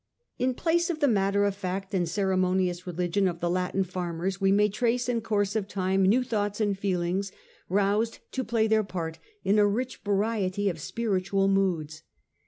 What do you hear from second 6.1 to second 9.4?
thoughts and feelings roused to play their part